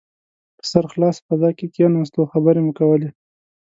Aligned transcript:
په 0.57 0.63
سرخلاصه 0.71 1.21
فضا 1.27 1.49
کې 1.57 1.65
کښېناستو 1.73 2.17
او 2.21 2.29
خبرې 2.33 2.61
مو 2.65 2.71
کولې. 2.79 3.09